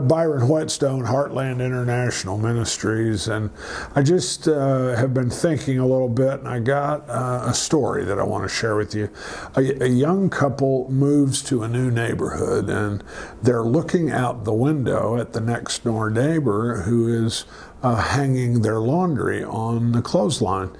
[0.00, 3.50] Byron Whetstone, Heartland International Ministries, and
[3.94, 8.04] I just uh, have been thinking a little bit, and I got uh, a story
[8.04, 9.10] that I want to share with you.
[9.54, 13.04] A, a, young couple moves to a new neighborhood, and
[13.42, 17.44] they're looking out the window at the next door neighbor who is
[17.82, 20.70] uh, hanging their laundry on the clothesline.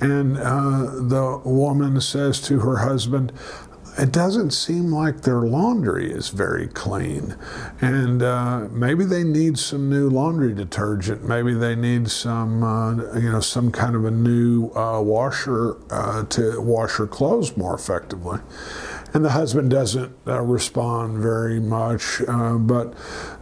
[0.00, 3.32] And uh, the woman says to her husband,
[3.98, 7.36] it doesn't seem like their laundry is very clean.
[7.80, 11.24] And uh, maybe they need some new laundry detergent.
[11.24, 16.24] Maybe they need some, uh, you know, some kind of a new uh, washer uh,
[16.24, 18.40] to wash her clothes more effectively.
[19.14, 22.94] And the husband doesn't uh, respond very much, uh, but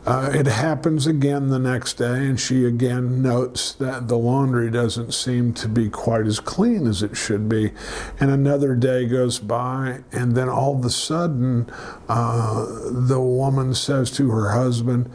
[0.05, 5.15] uh, it happens again the next day, and she again notes that the laundry doesn't
[5.15, 7.73] seem to be quite as clean as it should be.
[8.19, 11.71] And another day goes by, and then all of a sudden,
[12.09, 15.11] uh, the woman says to her husband,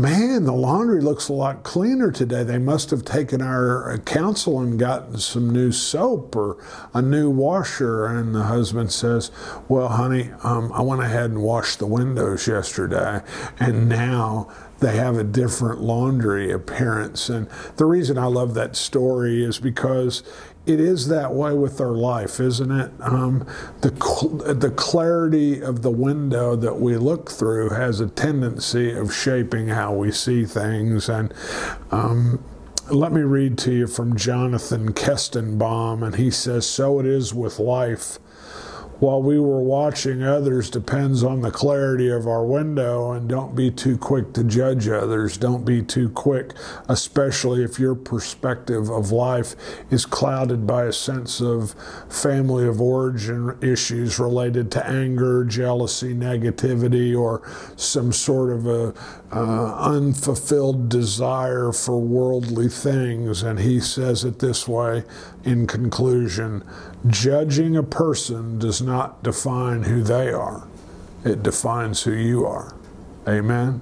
[0.00, 2.42] man, the laundry looks a lot cleaner today.
[2.42, 6.56] They must have taken our counsel and gotten some new soap or
[6.94, 8.06] a new washer.
[8.06, 9.30] And the husband says,
[9.68, 13.22] Well, honey, um, I went ahead and washed the windows yesterday,
[13.58, 14.48] and now
[14.80, 17.28] they have a different laundry appearance.
[17.28, 20.22] And the reason I love that story is because
[20.66, 22.92] it is that way with our life, isn't it?
[23.00, 23.46] Um,
[23.80, 23.90] the
[24.54, 29.94] the clarity of the window that we look through has a tendency of shaping how
[29.94, 31.08] we see things.
[31.08, 31.32] And
[31.90, 32.44] um,
[32.90, 37.58] let me read to you from Jonathan Kestenbaum, and he says, "So it is with
[37.58, 38.18] life."
[39.00, 43.70] While we were watching others depends on the clarity of our window and don't be
[43.70, 45.36] too quick to judge others.
[45.36, 46.52] Don't be too quick
[46.88, 49.54] especially if your perspective of life
[49.90, 51.74] is clouded by a sense of
[52.08, 57.42] family of origin issues related to anger jealousy negativity or
[57.76, 58.94] some sort of a
[59.30, 63.42] uh, unfulfilled desire for worldly things.
[63.42, 65.04] And he says it this way
[65.44, 66.64] in conclusion
[67.06, 70.66] judging a person does not define who they are,
[71.24, 72.74] it defines who you are.
[73.28, 73.80] Amen.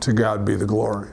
[0.00, 1.10] To God be the glory.